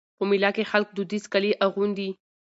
[0.17, 2.09] په مېله کښي خلک دودیز کالي اغوندي.